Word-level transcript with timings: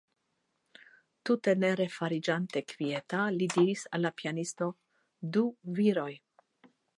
Tute 1.29 1.53
ne 1.63 1.69
refariĝante 1.81 2.63
kvieta, 2.73 3.19
li 3.37 3.49
diris 3.55 3.85
al 3.99 4.05
la 4.07 4.13
pianisto: 4.23 4.71
Du 5.37 5.45
viroj! 5.83 6.11